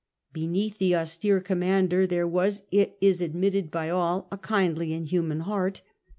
[0.33, 5.41] Beneath the austere commander there was, it is admitted by all, a kindly and human
[5.41, 5.83] heart.